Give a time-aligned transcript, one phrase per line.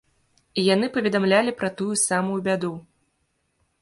[0.67, 2.73] Яны паведамлялі пра тую самую бяду.